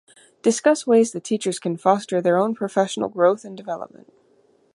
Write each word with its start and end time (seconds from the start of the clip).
Discuss 0.41 0.87
ways 0.87 1.11
that 1.11 1.23
teachers 1.23 1.59
can 1.59 1.77
foster 1.77 2.23
their 2.23 2.35
own 2.39 2.55
professional 2.55 3.07
growth 3.07 3.45
and 3.45 3.55
development. 3.55 4.11